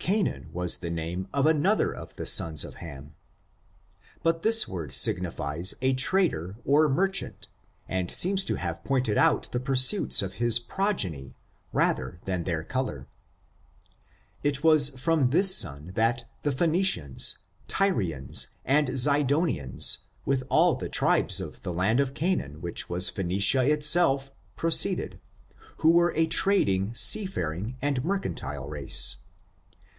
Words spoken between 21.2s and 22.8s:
of the land of Canaan